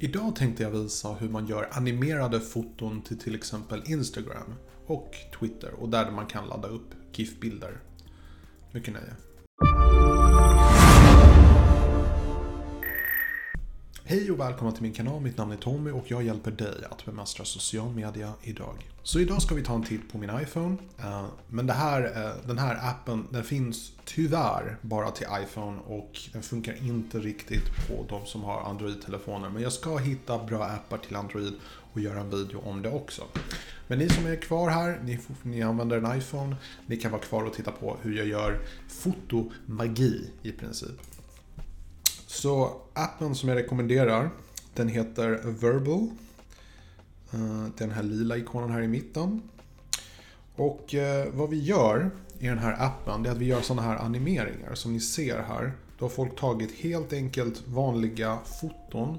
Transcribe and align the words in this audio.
Idag 0.00 0.36
tänkte 0.36 0.62
jag 0.62 0.70
visa 0.70 1.12
hur 1.12 1.28
man 1.28 1.46
gör 1.46 1.68
animerade 1.72 2.40
foton 2.40 3.02
till 3.02 3.18
till 3.18 3.34
exempel 3.34 3.82
Instagram 3.86 4.54
och 4.86 5.14
Twitter 5.38 5.72
och 5.72 5.88
där 5.88 6.10
man 6.10 6.26
kan 6.26 6.48
ladda 6.48 6.68
upp 6.68 6.94
GIF-bilder. 7.12 7.80
Mycket 8.72 8.94
nöje. 8.94 9.14
Hej 14.10 14.30
och 14.30 14.40
välkomna 14.40 14.72
till 14.72 14.82
min 14.82 14.92
kanal, 14.92 15.20
mitt 15.20 15.36
namn 15.36 15.52
är 15.52 15.56
Tommy 15.56 15.90
och 15.90 16.04
jag 16.10 16.22
hjälper 16.22 16.50
dig 16.50 16.84
att 16.90 17.04
bemästra 17.04 17.44
social 17.44 17.94
media 17.94 18.32
idag. 18.42 18.90
Så 19.02 19.20
idag 19.20 19.42
ska 19.42 19.54
vi 19.54 19.62
ta 19.62 19.74
en 19.74 19.84
titt 19.84 20.12
på 20.12 20.18
min 20.18 20.30
iPhone. 20.42 20.76
Eh, 20.98 21.26
men 21.48 21.66
det 21.66 21.72
här, 21.72 22.02
eh, 22.02 22.46
den 22.46 22.58
här 22.58 22.90
appen 22.90 23.26
den 23.30 23.44
finns 23.44 23.92
tyvärr 24.04 24.76
bara 24.82 25.10
till 25.10 25.26
iPhone 25.42 25.78
och 25.86 26.20
den 26.32 26.42
funkar 26.42 26.86
inte 26.86 27.18
riktigt 27.18 27.64
på 27.88 28.06
de 28.08 28.26
som 28.26 28.42
har 28.42 28.60
Android-telefoner. 28.60 29.50
Men 29.50 29.62
jag 29.62 29.72
ska 29.72 29.96
hitta 29.96 30.44
bra 30.44 30.64
appar 30.64 30.98
till 30.98 31.16
Android 31.16 31.54
och 31.92 32.00
göra 32.00 32.20
en 32.20 32.30
video 32.30 32.60
om 32.64 32.82
det 32.82 32.90
också. 32.90 33.22
Men 33.86 33.98
ni 33.98 34.08
som 34.08 34.26
är 34.26 34.36
kvar 34.36 34.70
här, 34.70 35.00
ni, 35.04 35.18
ni 35.42 35.62
använder 35.62 35.96
en 35.96 36.18
iPhone, 36.18 36.56
ni 36.86 36.96
kan 36.96 37.12
vara 37.12 37.22
kvar 37.22 37.44
och 37.44 37.54
titta 37.54 37.70
på 37.70 37.96
hur 38.02 38.16
jag 38.16 38.26
gör 38.26 38.60
fotomagi 38.88 40.30
i 40.42 40.52
princip. 40.52 41.00
Så 42.30 42.80
appen 42.92 43.34
som 43.34 43.48
jag 43.48 43.56
rekommenderar, 43.56 44.30
den 44.74 44.88
heter 44.88 45.40
Verbal. 45.44 46.08
Eh, 47.32 47.66
den 47.78 47.90
här 47.90 48.02
lila 48.02 48.36
ikonen 48.36 48.70
här 48.70 48.82
i 48.82 48.88
mitten. 48.88 49.42
Och 50.56 50.94
eh, 50.94 51.28
vad 51.32 51.50
vi 51.50 51.62
gör 51.62 52.10
i 52.38 52.46
den 52.46 52.58
här 52.58 52.82
appen, 52.82 53.22
det 53.22 53.28
är 53.28 53.32
att 53.32 53.38
vi 53.38 53.44
gör 53.44 53.60
sådana 53.60 53.82
här 53.82 53.96
animeringar 53.96 54.74
som 54.74 54.92
ni 54.92 55.00
ser 55.00 55.42
här. 55.42 55.72
Då 55.98 56.04
har 56.04 56.10
folk 56.10 56.40
tagit 56.40 56.72
helt 56.72 57.12
enkelt 57.12 57.62
vanliga 57.68 58.38
foton 58.60 59.18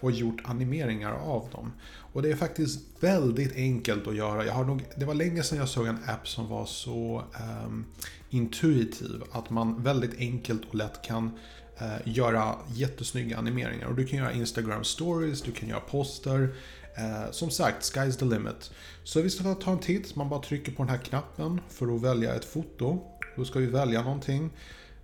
och 0.00 0.10
gjort 0.10 0.40
animeringar 0.44 1.12
av 1.12 1.48
dem. 1.52 1.72
Och 2.12 2.22
det 2.22 2.30
är 2.30 2.36
faktiskt 2.36 2.80
väldigt 3.00 3.56
enkelt 3.56 4.06
att 4.06 4.16
göra. 4.16 4.46
Jag 4.46 4.52
har 4.52 4.64
nog, 4.64 4.84
det 4.96 5.04
var 5.04 5.14
länge 5.14 5.42
sedan 5.42 5.58
jag 5.58 5.68
såg 5.68 5.86
en 5.86 5.98
app 6.06 6.28
som 6.28 6.48
var 6.48 6.66
så 6.66 7.22
um, 7.66 7.84
intuitiv 8.30 9.22
att 9.32 9.50
man 9.50 9.82
väldigt 9.82 10.18
enkelt 10.18 10.68
och 10.68 10.74
lätt 10.74 11.02
kan 11.02 11.38
Eh, 11.80 11.98
göra 12.04 12.54
jättesnygga 12.74 13.38
animeringar. 13.38 13.86
Och 13.86 13.94
du 13.94 14.06
kan 14.06 14.18
göra 14.18 14.32
Instagram 14.32 14.84
stories, 14.84 15.42
du 15.42 15.52
kan 15.52 15.68
göra 15.68 15.80
poster. 15.80 16.54
Eh, 16.96 17.30
som 17.30 17.50
sagt, 17.50 17.82
sky's 17.82 18.18
the 18.18 18.24
limit. 18.24 18.70
Så 19.04 19.22
vi 19.22 19.30
ska 19.30 19.54
ta 19.54 19.72
en 19.72 19.78
titt, 19.78 20.16
man 20.16 20.28
bara 20.28 20.42
trycker 20.42 20.72
på 20.72 20.82
den 20.82 20.90
här 20.90 20.98
knappen 20.98 21.60
för 21.68 21.94
att 21.94 22.02
välja 22.02 22.34
ett 22.34 22.44
foto. 22.44 22.98
Då 23.36 23.44
ska 23.44 23.58
vi 23.58 23.66
välja 23.66 24.02
någonting. 24.02 24.50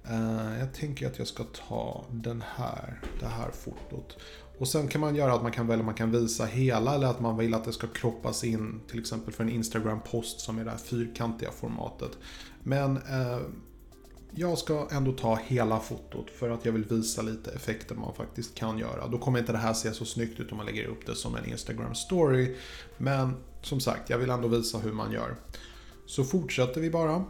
Eh, 0.05 0.59
jag 0.59 0.75
tänker 0.75 1.07
att 1.07 1.19
jag 1.19 1.29
ska 1.29 1.45
ta 1.45 2.05
den 2.11 2.45
här, 2.57 3.01
det 3.21 3.27
här 3.27 3.51
fotot. 3.51 4.19
Och 4.59 4.69
sen 4.69 4.89
kan 4.89 5.01
man 5.01 5.17
göra 5.17 5.35
att 5.35 5.43
man 5.43 5.53
kan 5.53 5.67
välja, 5.67 5.85
man 5.85 5.95
kan 5.95 6.11
visa 6.11 6.45
hela 6.45 6.95
eller 6.95 7.07
att 7.07 7.21
man 7.21 7.37
vill 7.37 7.55
att 7.55 7.65
det 7.65 7.73
ska 7.73 7.87
kroppas 7.87 8.45
in 8.45 8.81
till 8.91 9.01
exempel 9.01 9.35
för 9.35 9.45
en 9.45 9.51
Instagram-post 9.51 10.41
som 10.41 10.59
är 10.59 10.65
det 10.65 10.71
här 10.71 10.79
fyrkantiga 10.79 11.51
formatet. 11.51 12.11
Men 12.63 12.97
eh, 12.97 13.39
jag 14.39 14.59
ska 14.59 14.89
ändå 14.91 15.13
ta 15.13 15.39
hela 15.47 15.81
fotot 15.81 16.31
för 16.31 16.51
att 16.51 16.65
jag 16.65 16.73
vill 16.73 16.85
visa 16.85 17.23
lite 17.23 17.51
effekter 17.51 17.95
man 17.95 18.15
faktiskt 18.15 18.55
kan 18.55 18.79
göra. 18.79 19.09
Då 19.09 19.19
kommer 19.19 19.39
inte 19.39 19.53
det 19.53 19.59
här 19.59 19.75
se 19.75 19.93
så 19.93 20.05
snyggt 20.05 20.41
ut 20.41 20.51
om 20.51 20.57
man 20.57 20.67
lägger 20.67 20.85
upp 20.85 21.07
det 21.07 21.15
som 21.15 21.35
en 21.35 21.45
Instagram-story. 21.45 22.55
Men 22.97 23.35
som 23.63 23.81
sagt, 23.81 24.11
jag 24.11 24.19
vill 24.19 24.31
ändå 24.31 24.49
visa 24.49 24.79
hur 24.79 24.93
man 24.93 25.13
gör. 25.13 25.37
Så 26.07 26.25
fortsätter 26.25 26.81
vi 26.81 26.91
bara. 26.91 27.25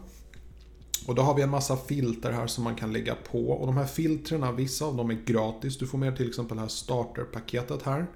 Och 1.06 1.14
då 1.14 1.22
har 1.22 1.34
vi 1.34 1.42
en 1.42 1.50
massa 1.50 1.76
filter 1.76 2.32
här 2.32 2.46
som 2.46 2.64
man 2.64 2.74
kan 2.74 2.92
lägga 2.92 3.14
på. 3.14 3.50
Och 3.50 3.66
de 3.66 3.76
här 3.76 3.86
filtrerna, 3.86 4.52
vissa 4.52 4.84
av 4.84 4.96
dem 4.96 5.10
är 5.10 5.18
gratis. 5.24 5.78
Du 5.78 5.86
får 5.86 5.98
med 5.98 6.16
till 6.16 6.28
exempel 6.28 6.56
det 6.56 6.60
här 6.60 6.68
starterpaketet 6.68 7.82
här. 7.82 8.06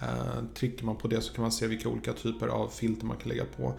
Eh, 0.00 0.44
trycker 0.54 0.84
man 0.84 0.96
på 0.96 1.08
det 1.08 1.20
så 1.20 1.32
kan 1.32 1.42
man 1.42 1.52
se 1.52 1.66
vilka 1.66 1.88
olika 1.88 2.12
typer 2.12 2.48
av 2.48 2.68
filter 2.68 3.06
man 3.06 3.16
kan 3.16 3.28
lägga 3.28 3.44
på. 3.56 3.74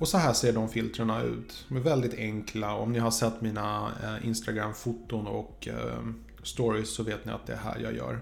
Och 0.00 0.08
så 0.08 0.18
här 0.18 0.32
ser 0.32 0.52
de 0.52 0.68
filtrerna 0.68 1.22
ut. 1.22 1.64
De 1.68 1.76
är 1.76 1.80
väldigt 1.80 2.14
enkla. 2.14 2.74
Om 2.74 2.92
ni 2.92 2.98
har 2.98 3.10
sett 3.10 3.40
mina 3.40 3.92
eh, 4.02 4.26
Instagram-foton 4.26 5.26
och 5.26 5.68
eh, 5.68 6.00
stories 6.42 6.94
så 6.94 7.02
vet 7.02 7.24
ni 7.24 7.32
att 7.32 7.46
det 7.46 7.52
är 7.52 7.56
här 7.56 7.78
jag 7.82 7.96
gör. 7.96 8.20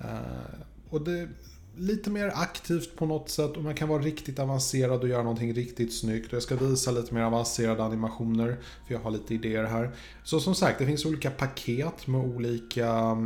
Eh, 0.00 0.60
och 0.90 1.04
det 1.04 1.28
lite 1.76 2.10
mer 2.10 2.32
aktivt 2.34 2.96
på 2.96 3.06
något 3.06 3.28
sätt 3.30 3.56
och 3.56 3.62
man 3.62 3.74
kan 3.74 3.88
vara 3.88 4.02
riktigt 4.02 4.38
avancerad 4.38 5.00
och 5.00 5.08
göra 5.08 5.22
någonting 5.22 5.54
riktigt 5.54 5.94
snyggt. 5.94 6.26
Och 6.26 6.34
jag 6.34 6.42
ska 6.42 6.56
visa 6.56 6.90
lite 6.90 7.14
mer 7.14 7.22
avancerade 7.22 7.84
animationer 7.84 8.56
för 8.86 8.94
jag 8.94 9.00
har 9.00 9.10
lite 9.10 9.34
idéer 9.34 9.64
här. 9.64 9.90
Så 10.24 10.40
som 10.40 10.54
sagt, 10.54 10.78
det 10.78 10.86
finns 10.86 11.04
olika 11.04 11.30
paket 11.30 12.06
med 12.06 12.20
olika 12.20 13.16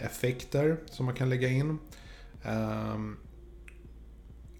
effekter 0.00 0.76
som 0.90 1.06
man 1.06 1.14
kan 1.14 1.28
lägga 1.28 1.48
in. 1.48 1.78
Ehm, 2.44 3.16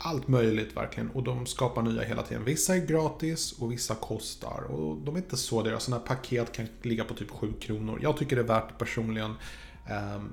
allt 0.02 0.28
möjligt 0.28 0.76
verkligen 0.76 1.10
och 1.10 1.22
de 1.22 1.46
skapar 1.46 1.82
nya 1.82 2.02
hela 2.02 2.22
tiden. 2.22 2.44
Vissa 2.44 2.76
är 2.76 2.86
gratis 2.86 3.52
och 3.52 3.72
vissa 3.72 3.94
kostar 3.94 4.62
och 4.62 4.96
de 4.96 5.14
är 5.14 5.18
inte 5.18 5.36
så 5.36 5.62
dyra. 5.62 5.74
Alltså, 5.74 5.90
sådana 5.90 6.06
här 6.08 6.16
paket 6.16 6.52
kan 6.52 6.66
ligga 6.82 7.04
på 7.04 7.14
typ 7.14 7.30
7 7.30 7.52
kronor. 7.60 7.98
Jag 8.02 8.16
tycker 8.16 8.36
det 8.36 8.42
är 8.42 8.46
värt 8.46 8.68
det 8.68 8.84
personligen, 8.84 9.34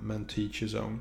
men 0.02 0.26
teach 0.26 0.64
is 0.64 0.74
own. 0.74 1.00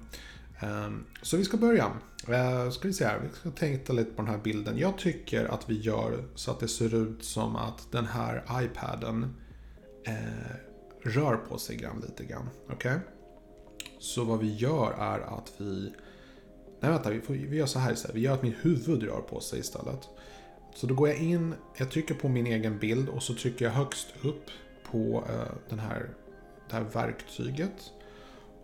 Så 1.22 1.36
vi 1.36 1.44
ska 1.44 1.56
börja. 1.56 1.92
Eh, 2.28 2.70
ska 2.70 2.88
vi 2.88 2.94
se 2.94 3.04
här, 3.04 3.18
vi 3.18 3.38
ska 3.38 3.50
tänka 3.50 3.92
lite 3.92 4.10
på 4.10 4.22
den 4.22 4.30
här 4.30 4.38
bilden. 4.38 4.78
Jag 4.78 4.98
tycker 4.98 5.44
att 5.44 5.70
vi 5.70 5.80
gör 5.80 6.24
så 6.34 6.50
att 6.50 6.60
det 6.60 6.68
ser 6.68 6.94
ut 6.94 7.24
som 7.24 7.56
att 7.56 7.92
den 7.92 8.06
här 8.06 8.44
iPaden 8.62 9.34
eh, 10.06 10.56
rör 11.02 11.36
på 11.36 11.58
sig 11.58 11.76
grann 11.76 12.00
lite 12.08 12.24
grann. 12.24 12.48
Okej? 12.64 12.74
Okay? 12.74 12.98
Så 13.98 14.24
vad 14.24 14.38
vi 14.38 14.54
gör 14.54 14.92
är 14.92 15.20
att 15.38 15.52
vi 15.58 15.92
Nej 16.80 16.90
vänta, 16.90 17.10
vi, 17.10 17.20
får, 17.20 17.34
vi 17.34 17.56
gör 17.56 17.66
så 17.66 17.78
här 17.78 17.92
istället. 17.92 18.16
Vi 18.16 18.20
gör 18.20 18.34
att 18.34 18.42
mitt 18.42 18.56
huvud 18.62 19.02
rör 19.02 19.20
på 19.20 19.40
sig 19.40 19.58
istället. 19.58 20.08
Så 20.74 20.86
då 20.86 20.94
går 20.94 21.08
jag 21.08 21.18
in, 21.18 21.54
jag 21.76 21.90
trycker 21.90 22.14
på 22.14 22.28
min 22.28 22.46
egen 22.46 22.78
bild 22.78 23.08
och 23.08 23.22
så 23.22 23.34
trycker 23.34 23.64
jag 23.64 23.72
högst 23.72 24.14
upp 24.22 24.50
på 24.90 25.24
uh, 25.30 25.52
den 25.68 25.78
här, 25.78 26.10
det 26.68 26.76
här 26.76 26.84
verktyget. 26.92 27.92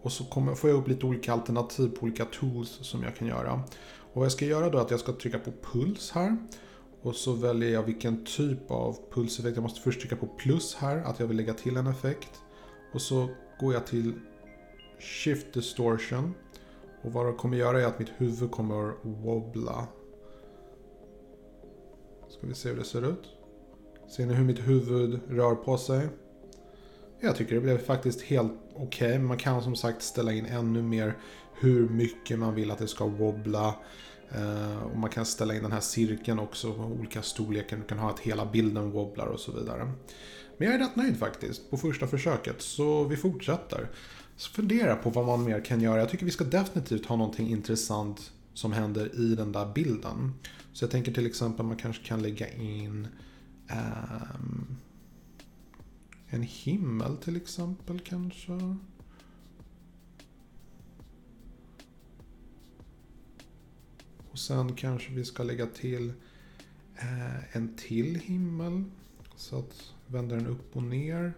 Och 0.03 0.13
så 0.13 0.25
kommer, 0.25 0.55
får 0.55 0.71
jag 0.71 0.79
upp 0.79 0.89
lite 0.89 1.07
olika 1.07 1.33
alternativ 1.33 1.89
på 1.89 2.03
olika 2.03 2.25
tools 2.25 2.79
som 2.83 3.03
jag 3.03 3.17
kan 3.17 3.29
göra. 3.29 3.53
Och 4.13 4.17
vad 4.17 4.25
jag 4.25 4.33
ska 4.33 4.45
göra 4.45 4.71
då 4.71 4.79
är 4.79 4.83
att 4.83 4.91
jag 4.91 5.01
ska 5.01 5.13
trycka 5.13 5.39
på 5.39 5.53
puls 5.73 6.11
här. 6.11 6.37
Och 7.03 7.15
så 7.15 7.33
väljer 7.33 7.71
jag 7.71 7.83
vilken 7.83 8.25
typ 8.25 8.71
av 8.71 8.99
pulseffekt. 9.11 9.57
Jag 9.57 9.63
måste 9.63 9.81
först 9.81 10.01
trycka 10.01 10.17
på 10.17 10.27
plus 10.27 10.75
här, 10.75 10.97
att 10.97 11.21
jag 11.21 11.27
vill 11.27 11.37
lägga 11.37 11.55
till 11.55 11.77
en 11.77 11.87
effekt. 11.87 12.41
Och 12.95 13.03
så 13.03 13.29
går 13.61 13.75
jag 13.75 13.87
till 13.87 14.13
Shift 14.99 15.55
Distortion. 15.55 16.35
Och 17.03 17.13
vad 17.13 17.27
det 17.27 17.33
kommer 17.33 17.57
göra 17.57 17.83
är 17.83 17.87
att 17.87 17.99
mitt 17.99 18.13
huvud 18.17 18.51
kommer 18.51 18.95
wobbla. 19.03 19.87
Ska 22.29 22.47
vi 22.47 22.55
se 22.55 22.69
hur 22.69 22.77
det 22.77 22.85
ser 22.85 23.09
ut. 23.09 23.29
Ser 24.17 24.27
ni 24.27 24.35
hur 24.35 24.45
mitt 24.45 24.69
huvud 24.69 25.21
rör 25.29 25.55
på 25.55 25.79
sig? 25.79 26.09
Jag 27.21 27.37
tycker 27.37 27.55
det 27.55 27.61
blev 27.61 27.79
faktiskt 27.79 28.23
helt 28.23 28.53
okej. 28.75 29.09
Okay. 29.09 29.19
Man 29.19 29.37
kan 29.37 29.63
som 29.63 29.77
sagt 29.77 30.03
ställa 30.03 30.33
in 30.33 30.47
ännu 30.47 30.83
mer 30.83 31.19
hur 31.61 31.89
mycket 31.89 32.39
man 32.39 32.55
vill 32.55 32.71
att 32.71 32.79
det 32.79 32.89
ska 32.89 33.07
wobbla. 33.07 33.75
Eh, 34.31 34.83
och 34.83 34.99
man 34.99 35.11
kan 35.11 35.27
ställa 35.27 35.55
in 35.55 35.63
den 35.63 35.73
här 35.73 35.81
cirkeln 35.81 36.39
också, 36.39 36.69
olika 36.99 37.23
storlekar. 37.23 37.77
Du 37.77 37.83
kan 37.83 37.99
ha 37.99 38.11
att 38.11 38.21
hela 38.21 38.47
bilden 38.47 38.91
wobblar 38.91 39.27
och 39.27 39.41
så 39.41 39.53
vidare. 39.53 39.93
Men 40.57 40.69
jag 40.69 40.75
är 40.75 40.79
rätt 40.79 40.97
nöjd 40.97 41.19
faktiskt 41.19 41.71
på 41.71 41.77
första 41.77 42.07
försöket, 42.07 42.63
så 42.63 43.05
vi 43.05 43.17
fortsätter. 43.17 43.89
Så 44.37 44.51
fundera 44.51 44.97
på 44.97 45.11
vad 45.11 45.27
man 45.27 45.45
mer 45.45 45.65
kan 45.65 45.81
göra. 45.81 45.99
Jag 45.99 46.09
tycker 46.09 46.25
vi 46.25 46.31
ska 46.31 46.45
definitivt 46.45 47.07
ha 47.07 47.17
någonting 47.17 47.49
intressant 47.49 48.33
som 48.55 48.73
händer 48.73 49.21
i 49.21 49.35
den 49.35 49.53
där 49.53 49.73
bilden. 49.73 50.33
Så 50.73 50.85
jag 50.85 50.91
tänker 50.91 51.13
till 51.13 51.27
exempel 51.27 51.67
man 51.67 51.77
kanske 51.77 52.05
kan 52.05 52.23
lägga 52.23 52.53
in 52.53 53.09
um, 53.71 54.77
en 56.29 56.43
himmel 56.43 57.17
till 57.17 57.37
exempel 57.37 58.01
kanske. 58.01 58.77
Och 64.31 64.39
sen 64.39 64.75
kanske 64.75 65.13
vi 65.13 65.25
ska 65.25 65.43
lägga 65.43 65.67
till 65.67 66.13
eh, 66.97 67.57
en 67.57 67.77
till 67.77 68.15
himmel. 68.15 68.85
Så 69.37 69.59
att 69.59 69.93
vänder 70.07 70.37
den 70.37 70.47
upp 70.47 70.77
och 70.77 70.83
ner. 70.83 71.33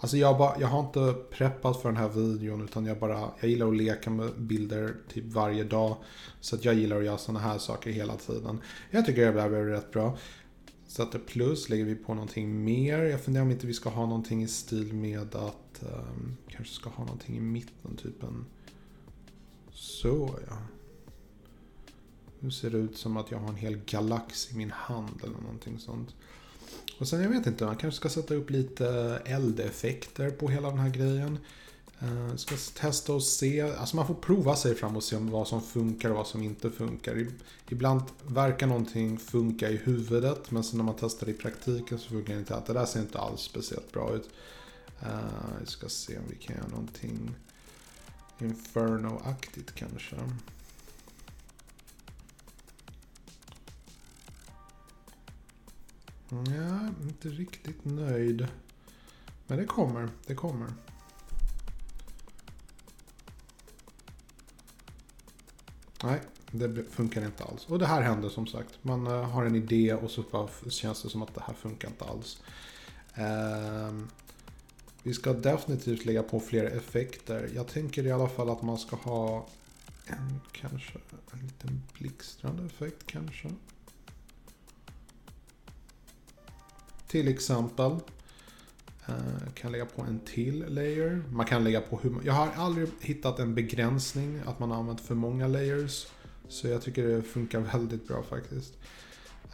Alltså 0.00 0.16
jag, 0.16 0.38
bara, 0.38 0.60
jag 0.60 0.68
har 0.68 0.80
inte 0.80 1.14
preppat 1.30 1.82
för 1.82 1.88
den 1.88 1.96
här 1.96 2.08
videon 2.08 2.64
utan 2.64 2.86
jag 2.86 2.98
bara, 2.98 3.30
jag 3.40 3.50
gillar 3.50 3.68
att 3.68 3.76
leka 3.76 4.10
med 4.10 4.30
bilder 4.36 4.94
typ 5.08 5.24
varje 5.24 5.64
dag. 5.64 5.96
Så 6.40 6.56
att 6.56 6.64
jag 6.64 6.74
gillar 6.74 6.96
att 6.96 7.04
göra 7.04 7.18
sådana 7.18 7.40
här 7.40 7.58
saker 7.58 7.90
hela 7.90 8.16
tiden. 8.16 8.60
Jag 8.90 9.06
tycker 9.06 9.32
det 9.32 9.40
här 9.40 9.48
blev 9.48 9.64
rätt 9.64 9.90
bra. 9.92 10.18
Sätter 10.86 11.18
plus, 11.18 11.68
lägger 11.68 11.84
vi 11.84 11.94
på 11.94 12.14
någonting 12.14 12.64
mer. 12.64 13.02
Jag 13.02 13.20
funderar 13.20 13.44
om 13.44 13.50
inte 13.50 13.66
vi 13.66 13.74
ska 13.74 13.90
ha 13.90 14.06
någonting 14.06 14.42
i 14.42 14.48
stil 14.48 14.94
med 14.94 15.34
att 15.34 15.82
um, 15.82 16.36
kanske 16.48 16.74
ska 16.74 16.90
ha 16.90 17.04
någonting 17.04 17.36
i 17.36 17.40
mitten, 17.40 17.96
typ 17.96 18.22
en 18.22 18.46
så 19.72 20.30
ja. 20.48 20.56
Nu 22.40 22.50
ser 22.50 22.70
det 22.70 22.78
ut 22.78 22.96
som 22.96 23.16
att 23.16 23.30
jag 23.30 23.38
har 23.38 23.48
en 23.48 23.56
hel 23.56 23.76
galax 23.76 24.52
i 24.52 24.56
min 24.56 24.70
hand 24.70 25.20
eller 25.24 25.40
någonting 25.40 25.78
sånt. 25.78 26.14
Och 27.00 27.08
sen 27.08 27.22
jag 27.22 27.28
vet 27.28 27.46
inte, 27.46 27.64
man 27.64 27.76
kanske 27.76 27.96
ska 27.96 28.08
sätta 28.08 28.34
upp 28.34 28.50
lite 28.50 28.86
eldeffekter 29.24 30.30
på 30.30 30.48
hela 30.48 30.68
den 30.68 30.78
här 30.78 30.90
grejen. 30.90 31.38
Uh, 32.02 32.36
ska 32.36 32.54
testa 32.80 33.12
och 33.12 33.22
se, 33.22 33.60
alltså 33.60 33.96
man 33.96 34.06
får 34.06 34.14
prova 34.14 34.56
sig 34.56 34.74
fram 34.74 34.96
och 34.96 35.02
se 35.02 35.16
vad 35.16 35.48
som 35.48 35.62
funkar 35.62 36.10
och 36.10 36.16
vad 36.16 36.26
som 36.26 36.42
inte 36.42 36.70
funkar. 36.70 37.26
Ibland 37.68 38.02
verkar 38.26 38.66
någonting 38.66 39.18
funka 39.18 39.70
i 39.70 39.76
huvudet 39.76 40.50
men 40.50 40.64
sen 40.64 40.76
när 40.76 40.84
man 40.84 40.94
testar 41.00 41.26
det 41.26 41.32
i 41.32 41.34
praktiken 41.34 41.98
så 41.98 42.08
funkar 42.08 42.32
det 42.32 42.38
inte 42.38 42.54
att 42.54 42.66
det 42.66 42.72
där 42.72 42.86
ser 42.86 43.00
inte 43.00 43.18
alls 43.18 43.40
speciellt 43.40 43.92
bra 43.92 44.14
ut. 44.14 44.30
Eh, 45.02 45.08
uh, 45.08 45.60
vi 45.60 45.66
ska 45.66 45.88
se 45.88 46.18
om 46.18 46.24
vi 46.28 46.36
kan 46.36 46.56
göra 46.56 46.68
någonting 46.68 47.34
Inferno-aktigt 48.38 49.74
kanske. 49.74 50.16
Ja, 56.30 56.88
inte 57.02 57.28
riktigt 57.28 57.84
nöjd. 57.84 58.48
Men 59.46 59.58
det 59.58 59.64
kommer, 59.64 60.08
det 60.26 60.34
kommer. 60.34 60.68
Nej, 66.02 66.20
det 66.50 66.84
funkar 66.84 67.24
inte 67.24 67.44
alls. 67.44 67.66
Och 67.66 67.78
det 67.78 67.86
här 67.86 68.02
händer 68.02 68.28
som 68.28 68.46
sagt. 68.46 68.78
Man 68.82 69.06
eh, 69.06 69.30
har 69.30 69.44
en 69.44 69.56
idé 69.56 69.94
och 69.94 70.10
så 70.10 70.48
känns 70.68 71.02
det 71.02 71.08
som 71.08 71.22
att 71.22 71.34
det 71.34 71.42
här 71.46 71.54
funkar 71.54 71.88
inte 71.88 72.04
alls. 72.04 72.42
Ehm, 73.14 74.08
vi 75.02 75.14
ska 75.14 75.32
definitivt 75.32 76.04
lägga 76.04 76.22
på 76.22 76.40
fler 76.40 76.64
effekter. 76.64 77.50
Jag 77.54 77.68
tänker 77.68 78.06
i 78.06 78.12
alla 78.12 78.28
fall 78.28 78.50
att 78.50 78.62
man 78.62 78.78
ska 78.78 78.96
ha 78.96 79.46
en 80.06 80.40
kanske 80.52 80.98
en 81.32 81.38
liten 81.38 81.82
blixtrande 81.98 82.66
effekt 82.66 83.06
kanske. 83.06 83.48
Till 87.10 87.28
exempel. 87.28 87.96
Eh, 89.06 89.52
kan 89.54 89.72
lägga 89.72 89.86
på 89.86 90.02
en 90.02 90.20
till 90.20 90.64
layer. 90.68 91.22
Man 91.32 91.46
kan 91.46 91.64
lägga 91.64 91.80
på 91.80 91.98
hur 91.98 92.20
Jag 92.24 92.32
har 92.32 92.48
aldrig 92.56 92.88
hittat 93.00 93.38
en 93.38 93.54
begränsning 93.54 94.40
att 94.46 94.58
man 94.58 94.70
har 94.70 94.78
använt 94.78 95.00
för 95.00 95.14
många 95.14 95.46
layers. 95.46 96.06
Så 96.48 96.68
jag 96.68 96.82
tycker 96.82 97.08
det 97.08 97.22
funkar 97.22 97.60
väldigt 97.72 98.08
bra 98.08 98.22
faktiskt. 98.22 98.74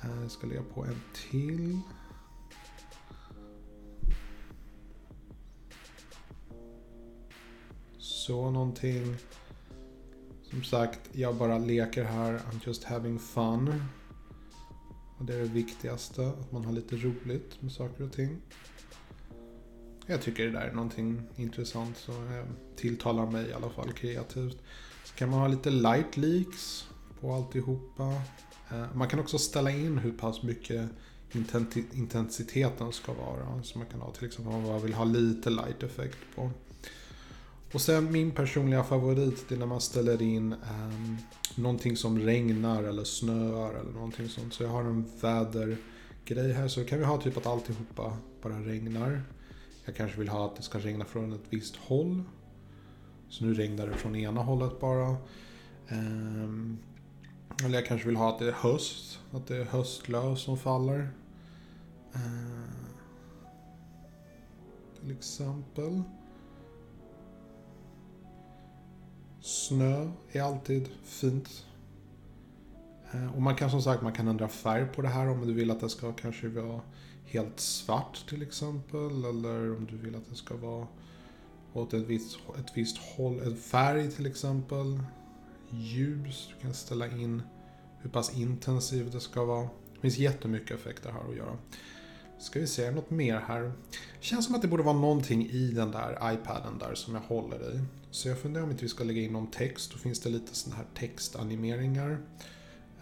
Eh, 0.02 0.22
jag 0.22 0.30
ska 0.30 0.46
lägga 0.46 0.62
på 0.62 0.84
en 0.84 1.00
till. 1.30 1.80
Så 7.98 8.50
någonting. 8.50 9.16
Som 10.50 10.64
sagt, 10.64 11.00
jag 11.12 11.36
bara 11.36 11.58
leker 11.58 12.04
här. 12.04 12.32
I'm 12.32 12.60
just 12.66 12.84
having 12.84 13.18
fun. 13.18 13.82
Och 15.18 15.24
det 15.24 15.34
är 15.34 15.38
det 15.38 15.44
viktigaste, 15.44 16.26
att 16.26 16.52
man 16.52 16.64
har 16.64 16.72
lite 16.72 16.96
roligt 16.96 17.62
med 17.62 17.72
saker 17.72 18.04
och 18.04 18.12
ting. 18.12 18.36
Jag 20.06 20.22
tycker 20.22 20.44
det 20.44 20.50
där 20.50 20.60
är 20.60 20.72
någonting 20.72 21.22
intressant 21.36 21.96
som 21.96 22.44
tilltalar 22.76 23.26
mig 23.26 23.48
i 23.48 23.52
alla 23.52 23.70
fall 23.70 23.92
kreativt. 23.92 24.58
Så 25.04 25.14
kan 25.14 25.30
man 25.30 25.40
ha 25.40 25.48
lite 25.48 25.70
light 25.70 26.16
leaks 26.16 26.88
på 27.20 27.34
alltihopa. 27.34 28.04
Eh, 28.70 28.94
man 28.94 29.08
kan 29.08 29.20
också 29.20 29.38
ställa 29.38 29.70
in 29.70 29.98
hur 29.98 30.12
pass 30.12 30.42
mycket 30.42 30.88
intensiteten 31.92 32.92
ska 32.92 33.12
vara. 33.12 33.62
Så 33.62 33.78
man 33.78 33.86
kan 33.86 34.00
ha 34.00 34.12
till 34.12 34.26
exempel 34.26 34.54
om 34.54 34.62
man 34.62 34.82
vill 34.82 34.94
ha 34.94 35.04
lite 35.04 35.50
light 35.50 35.82
effekt 35.82 36.18
på. 36.34 36.50
Och 37.72 37.80
sen 37.80 38.12
min 38.12 38.30
personliga 38.30 38.84
favorit 38.84 39.48
det 39.48 39.54
är 39.54 39.58
när 39.58 39.66
man 39.66 39.80
ställer 39.80 40.22
in 40.22 40.52
um, 40.52 41.18
någonting 41.54 41.96
som 41.96 42.18
regnar 42.18 42.82
eller 42.82 43.04
snöar 43.04 43.74
eller 43.74 43.92
någonting 43.92 44.28
sånt. 44.28 44.54
Så 44.54 44.62
jag 44.62 44.70
har 44.70 44.84
en 44.84 45.04
vädergrej 45.20 46.52
här 46.52 46.68
så 46.68 46.84
kan 46.84 46.98
vi 46.98 47.04
ha 47.04 47.20
typ 47.20 47.36
att 47.36 47.46
alltihopa 47.46 48.16
bara 48.42 48.60
regnar. 48.60 49.22
Jag 49.84 49.96
kanske 49.96 50.18
vill 50.18 50.28
ha 50.28 50.46
att 50.46 50.56
det 50.56 50.62
ska 50.62 50.78
regna 50.78 51.04
från 51.04 51.32
ett 51.32 51.44
visst 51.50 51.76
håll. 51.76 52.22
Så 53.28 53.44
nu 53.44 53.54
regnar 53.54 53.86
det 53.86 53.96
från 53.96 54.16
ena 54.16 54.42
hållet 54.42 54.80
bara. 54.80 55.16
Um, 55.88 56.78
eller 57.64 57.74
jag 57.74 57.86
kanske 57.86 58.06
vill 58.06 58.16
ha 58.16 58.32
att 58.32 58.38
det 58.38 58.48
är 58.48 58.52
höst. 58.52 59.20
Att 59.32 59.46
det 59.46 59.56
är 59.56 59.64
höstlöv 59.64 60.36
som 60.36 60.58
faller. 60.58 61.08
Uh, 62.14 62.66
till 65.00 65.10
exempel. 65.10 66.02
Snö 69.46 70.10
är 70.32 70.42
alltid 70.42 70.88
fint. 71.04 71.64
Eh, 73.12 73.34
och 73.34 73.42
man 73.42 73.54
kan 73.54 73.70
som 73.70 73.82
sagt 73.82 74.02
man 74.02 74.12
kan 74.12 74.28
ändra 74.28 74.48
färg 74.48 74.86
på 74.86 75.02
det 75.02 75.08
här 75.08 75.28
om 75.28 75.46
du 75.46 75.52
vill 75.52 75.70
att 75.70 75.80
det 75.80 75.88
ska 75.88 76.12
kanske 76.12 76.48
vara 76.48 76.80
helt 77.24 77.60
svart 77.60 78.28
till 78.28 78.42
exempel. 78.42 79.24
Eller 79.24 79.76
om 79.76 79.86
du 79.90 79.96
vill 79.96 80.14
att 80.14 80.30
det 80.30 80.34
ska 80.34 80.56
vara 80.56 80.86
åt 81.72 81.94
ett 81.94 82.06
visst, 82.06 82.38
ett 82.58 82.72
visst 82.74 82.98
håll. 82.98 83.40
En 83.40 83.56
färg 83.56 84.10
till 84.10 84.26
exempel. 84.26 85.00
Ljus. 85.70 86.48
Du 86.54 86.62
kan 86.62 86.74
ställa 86.74 87.06
in 87.06 87.42
hur 88.00 88.10
pass 88.10 88.34
intensivt 88.34 89.12
det 89.12 89.20
ska 89.20 89.44
vara. 89.44 89.68
Det 89.94 90.00
finns 90.00 90.18
jättemycket 90.18 90.78
effekter 90.80 91.10
här 91.12 91.30
att 91.30 91.36
göra. 91.36 91.56
Ska 92.38 92.60
vi 92.60 92.66
se, 92.66 92.90
något 92.90 93.10
mer 93.10 93.40
här. 93.46 93.72
Känns 94.20 94.46
som 94.46 94.54
att 94.54 94.62
det 94.62 94.68
borde 94.68 94.82
vara 94.82 94.98
någonting 94.98 95.46
i 95.50 95.70
den 95.70 95.90
där 95.90 96.32
iPaden 96.32 96.78
där 96.78 96.94
som 96.94 97.14
jag 97.14 97.22
håller 97.22 97.74
i. 97.74 97.80
Så 98.10 98.28
jag 98.28 98.38
funderar 98.38 98.64
om 98.64 98.70
inte 98.70 98.82
vi 98.82 98.88
ska 98.88 99.04
lägga 99.04 99.22
in 99.22 99.32
någon 99.32 99.50
text. 99.50 99.92
Då 99.92 99.98
finns 99.98 100.20
det 100.20 100.28
lite 100.28 100.54
sådana 100.54 100.76
här 100.76 100.86
textanimeringar. 100.94 102.18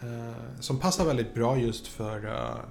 Eh, 0.01 0.61
som 0.61 0.79
passar 0.79 1.05
väldigt 1.05 1.35
bra 1.35 1.59
just 1.59 1.87
för 1.87 2.27
eh, 2.27 2.65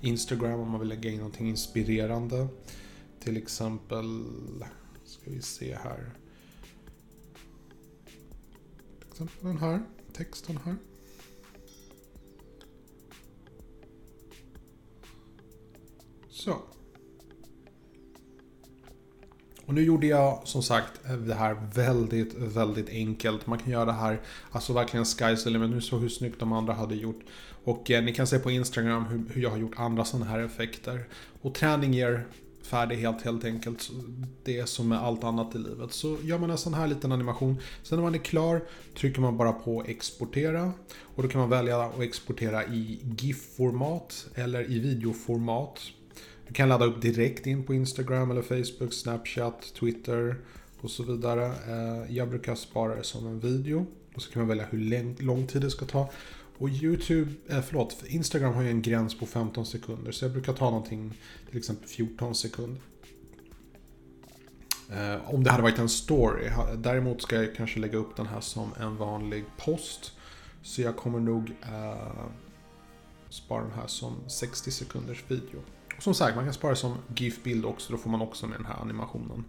Instagram 0.00 0.60
om 0.60 0.70
man 0.70 0.80
vill 0.80 0.88
lägga 0.88 1.10
in 1.10 1.16
någonting 1.16 1.48
inspirerande. 1.48 2.48
Till 3.20 3.36
exempel, 3.36 4.24
ska 5.04 5.30
vi 5.30 5.42
se 5.42 5.74
här. 5.74 6.10
Till 8.98 9.08
exempel 9.10 9.46
den 9.46 9.58
här 9.58 9.82
texten 10.12 10.58
här. 10.64 10.76
Så. 16.40 16.56
Och 19.66 19.74
nu 19.74 19.82
gjorde 19.82 20.06
jag 20.06 20.40
som 20.44 20.62
sagt 20.62 21.00
det 21.26 21.34
här 21.34 21.56
väldigt, 21.74 22.34
väldigt 22.34 22.88
enkelt. 22.88 23.46
Man 23.46 23.58
kan 23.58 23.72
göra 23.72 23.84
det 23.84 23.92
här, 23.92 24.20
alltså 24.50 24.72
verkligen 24.72 25.04
sky's 25.04 25.58
men. 25.58 25.70
Nu 25.70 25.80
såg 25.80 26.00
hur 26.00 26.08
snyggt 26.08 26.40
de 26.40 26.52
andra 26.52 26.72
hade 26.72 26.94
gjort. 26.94 27.20
Och 27.64 27.90
eh, 27.90 28.04
ni 28.04 28.14
kan 28.14 28.26
se 28.26 28.38
på 28.38 28.50
Instagram 28.50 29.04
hur, 29.04 29.34
hur 29.34 29.42
jag 29.42 29.50
har 29.50 29.58
gjort 29.58 29.74
andra 29.76 30.04
sådana 30.04 30.30
här 30.30 30.38
effekter. 30.38 31.04
Och 31.42 31.54
träning 31.54 31.94
ger 31.94 32.26
färdighet 32.62 33.22
helt 33.22 33.44
enkelt. 33.44 33.90
Det 34.44 34.58
är 34.58 34.66
som 34.66 34.88
med 34.88 34.98
allt 34.98 35.24
annat 35.24 35.54
i 35.54 35.58
livet. 35.58 35.92
Så 35.92 36.16
gör 36.22 36.38
man 36.38 36.50
en 36.50 36.58
sån 36.58 36.74
här 36.74 36.86
liten 36.86 37.12
animation. 37.12 37.56
Sen 37.82 37.98
när 37.98 38.04
man 38.04 38.14
är 38.14 38.18
klar 38.18 38.62
trycker 38.96 39.20
man 39.20 39.36
bara 39.36 39.52
på 39.52 39.84
exportera. 39.84 40.72
Och 41.14 41.22
då 41.22 41.28
kan 41.28 41.40
man 41.40 41.50
välja 41.50 41.82
att 41.82 42.00
exportera 42.00 42.64
i 42.64 43.00
GIF-format 43.18 44.26
eller 44.34 44.70
i 44.70 44.78
videoformat. 44.78 45.80
Du 46.50 46.54
kan 46.54 46.68
ladda 46.68 46.84
upp 46.84 47.02
direkt 47.02 47.46
in 47.46 47.62
på 47.62 47.74
Instagram 47.74 48.30
eller 48.30 48.42
Facebook, 48.42 48.92
Snapchat, 48.92 49.74
Twitter 49.74 50.36
och 50.80 50.90
så 50.90 51.02
vidare. 51.02 51.46
Eh, 51.46 52.16
jag 52.16 52.28
brukar 52.28 52.54
spara 52.54 52.94
det 52.94 53.04
som 53.04 53.26
en 53.26 53.40
video. 53.40 53.86
Och 54.14 54.22
så 54.22 54.32
kan 54.32 54.42
man 54.42 54.48
välja 54.48 54.64
hur 54.70 55.22
lång 55.22 55.46
tid 55.46 55.62
det 55.62 55.70
ska 55.70 55.86
ta. 55.86 56.10
Och 56.58 56.68
YouTube, 56.68 57.30
eh, 57.48 57.60
förlåt, 57.60 58.04
Instagram 58.06 58.54
har 58.54 58.62
ju 58.62 58.70
en 58.70 58.82
gräns 58.82 59.18
på 59.18 59.26
15 59.26 59.66
sekunder. 59.66 60.12
Så 60.12 60.24
jag 60.24 60.32
brukar 60.32 60.52
ta 60.52 60.64
någonting, 60.64 61.12
till 61.48 61.58
exempel 61.58 61.88
14 61.88 62.34
sekunder. 62.34 62.82
Eh, 64.92 65.34
om 65.34 65.44
det 65.44 65.50
hade 65.50 65.62
varit 65.62 65.78
en 65.78 65.88
story. 65.88 66.50
Däremot 66.76 67.22
ska 67.22 67.36
jag 67.36 67.54
kanske 67.54 67.80
lägga 67.80 67.98
upp 67.98 68.16
den 68.16 68.26
här 68.26 68.40
som 68.40 68.70
en 68.80 68.96
vanlig 68.96 69.44
post. 69.56 70.12
Så 70.62 70.82
jag 70.82 70.96
kommer 70.96 71.20
nog 71.20 71.50
eh, 71.62 72.24
spara 73.28 73.62
den 73.62 73.72
här 73.72 73.86
som 73.86 74.16
60 74.28 74.70
sekunders 74.70 75.24
video. 75.28 75.60
Som 76.00 76.14
sagt, 76.14 76.36
man 76.36 76.44
kan 76.44 76.54
spara 76.54 76.76
som 76.76 76.94
GIF-bild 77.14 77.64
också, 77.64 77.92
då 77.92 77.98
får 77.98 78.10
man 78.10 78.20
också 78.20 78.46
med 78.46 78.58
den 78.58 78.66
här 78.66 78.76
animationen. 78.82 79.44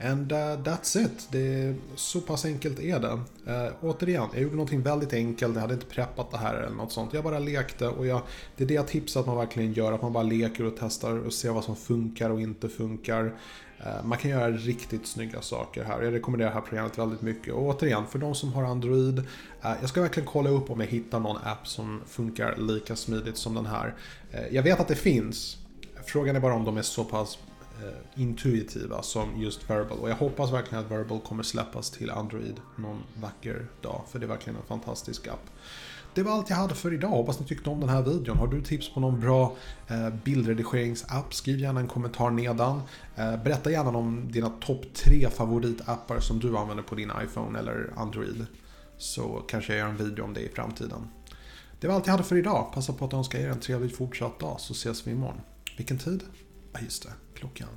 And 0.00 0.32
uh, 0.32 0.38
that's 0.38 0.98
it. 0.98 1.28
Det 1.30 1.38
är, 1.38 1.74
så 1.94 2.20
pass 2.20 2.44
enkelt 2.44 2.80
är 2.80 3.00
det. 3.00 3.12
Uh, 3.52 3.72
återigen, 3.80 4.28
jag 4.32 4.42
gjorde 4.42 4.56
någonting 4.56 4.82
väldigt 4.82 5.12
enkelt. 5.12 5.54
Jag 5.54 5.60
hade 5.60 5.74
inte 5.74 5.86
preppat 5.86 6.30
det 6.30 6.38
här 6.38 6.54
eller 6.54 6.76
något 6.76 6.92
sånt. 6.92 7.12
Jag 7.14 7.24
bara 7.24 7.38
lekte 7.38 7.88
och 7.88 8.06
jag, 8.06 8.22
det 8.56 8.64
är 8.64 8.68
det 8.68 8.74
jag 8.74 8.88
tipsar 8.88 9.20
att 9.20 9.26
man 9.26 9.36
verkligen 9.36 9.72
gör. 9.72 9.92
Att 9.92 10.02
man 10.02 10.12
bara 10.12 10.22
leker 10.22 10.64
och 10.64 10.72
testar 10.78 11.18
och 11.18 11.32
ser 11.32 11.50
vad 11.50 11.64
som 11.64 11.76
funkar 11.76 12.30
och 12.30 12.40
inte 12.40 12.68
funkar. 12.68 13.24
Uh, 13.24 14.04
man 14.04 14.18
kan 14.18 14.30
göra 14.30 14.50
riktigt 14.50 15.06
snygga 15.06 15.42
saker 15.42 15.84
här. 15.84 16.02
Jag 16.02 16.14
rekommenderar 16.14 16.50
det 16.50 16.54
här 16.54 16.62
programmet 16.62 16.98
väldigt 16.98 17.22
mycket. 17.22 17.54
Och 17.54 17.62
återigen, 17.62 18.06
för 18.06 18.18
de 18.18 18.34
som 18.34 18.52
har 18.52 18.64
Android. 18.64 19.18
Uh, 19.18 19.24
jag 19.80 19.88
ska 19.88 20.00
verkligen 20.00 20.28
kolla 20.28 20.50
upp 20.50 20.70
om 20.70 20.80
jag 20.80 20.86
hittar 20.86 21.20
någon 21.20 21.36
app 21.44 21.68
som 21.68 22.00
funkar 22.06 22.56
lika 22.56 22.96
smidigt 22.96 23.36
som 23.36 23.54
den 23.54 23.66
här. 23.66 23.94
Jag 24.50 24.62
vet 24.62 24.80
att 24.80 24.88
det 24.88 24.94
finns. 24.94 25.58
Frågan 26.06 26.36
är 26.36 26.40
bara 26.40 26.54
om 26.54 26.64
de 26.64 26.76
är 26.76 26.82
så 26.82 27.04
pass 27.04 27.38
eh, 27.82 28.20
intuitiva 28.22 29.02
som 29.02 29.42
just 29.42 29.70
Verbal. 29.70 29.98
Och 29.98 30.10
jag 30.10 30.16
hoppas 30.16 30.52
verkligen 30.52 30.84
att 30.84 30.90
Verbal 30.90 31.20
kommer 31.20 31.42
släppas 31.42 31.90
till 31.90 32.10
Android 32.10 32.60
någon 32.76 33.02
vacker 33.14 33.66
dag. 33.82 34.02
För 34.08 34.18
det 34.18 34.26
är 34.26 34.28
verkligen 34.28 34.56
en 34.56 34.66
fantastisk 34.66 35.26
app. 35.26 35.50
Det 36.14 36.22
var 36.22 36.32
allt 36.32 36.50
jag 36.50 36.56
hade 36.56 36.74
för 36.74 36.94
idag. 36.94 37.08
Hoppas 37.08 37.40
ni 37.40 37.46
tyckte 37.46 37.70
om 37.70 37.80
den 37.80 37.88
här 37.88 38.02
videon. 38.02 38.38
Har 38.38 38.46
du 38.46 38.62
tips 38.62 38.94
på 38.94 39.00
någon 39.00 39.20
bra 39.20 39.56
eh, 39.88 40.10
bildredigeringsapp? 40.24 41.34
Skriv 41.34 41.58
gärna 41.58 41.80
en 41.80 41.88
kommentar 41.88 42.30
nedan. 42.30 42.82
Eh, 43.16 43.42
berätta 43.42 43.70
gärna 43.70 43.98
om 43.98 44.32
dina 44.32 44.48
topp 44.48 44.82
tre 44.94 45.28
favoritappar 45.30 46.20
som 46.20 46.38
du 46.38 46.56
använder 46.56 46.84
på 46.84 46.94
din 46.94 47.12
iPhone 47.24 47.58
eller 47.58 47.92
Android. 47.96 48.46
Så 48.98 49.42
kanske 49.48 49.72
jag 49.72 49.80
gör 49.80 49.88
en 49.88 49.96
video 49.96 50.24
om 50.24 50.34
det 50.34 50.40
i 50.40 50.48
framtiden. 50.48 51.08
Det 51.80 51.88
var 51.88 51.94
allt 51.94 52.06
jag 52.06 52.12
hade 52.12 52.24
för 52.24 52.36
idag. 52.36 52.72
Passa 52.74 52.92
på 52.92 53.04
att 53.04 53.14
önska 53.14 53.40
er 53.40 53.48
en 53.48 53.60
trevlig 53.60 53.96
fortsatt 53.96 54.38
dag 54.38 54.60
så 54.60 54.72
ses 54.72 55.06
vi 55.06 55.10
imorgon. 55.10 55.40
Vilken 55.76 55.98
tid? 55.98 56.24
Ja, 56.72 56.80
just 56.80 57.02
det. 57.02 57.12
Klockan 57.34 57.68